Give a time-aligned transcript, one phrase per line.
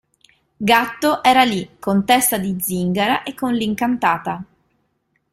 [0.57, 4.43] Gatto era lì, con "Testa di zingara" e con "L'incantata".